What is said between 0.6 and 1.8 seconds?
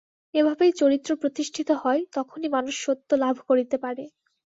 চরিত্র প্রতিষ্ঠিত